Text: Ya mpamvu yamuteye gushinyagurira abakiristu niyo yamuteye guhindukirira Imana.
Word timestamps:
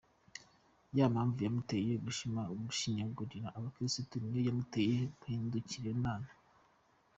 Ya 0.97 1.05
mpamvu 1.13 1.37
yamuteye 1.43 1.93
gushinyagurira 2.65 3.47
abakiristu 3.57 4.13
niyo 4.19 4.39
yamuteye 4.47 4.97
guhindukirira 5.19 5.89
Imana. 5.97 6.29